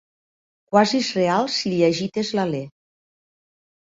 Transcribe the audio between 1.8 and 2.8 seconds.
agites l'alè.